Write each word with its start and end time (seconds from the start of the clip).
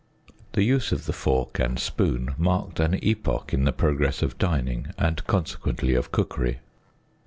The 0.53 0.63
use 0.63 0.91
of 0.91 1.05
the 1.05 1.13
fork 1.13 1.59
and 1.59 1.77
spoon 1.79 2.33
marked 2.35 2.79
an 2.79 2.97
epoch 3.03 3.53
in 3.53 3.65
the 3.65 3.71
progress 3.71 4.23
of 4.23 4.39
dining, 4.39 4.87
and 4.97 5.23
con 5.27 5.45
sequently 5.45 5.95
of 5.95 6.11
cookery. 6.11 6.57